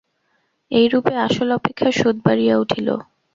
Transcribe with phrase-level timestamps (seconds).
[0.71, 2.87] এইরূপে আসল অপেক্ষা সুদ বাড়িয়া উঠিল।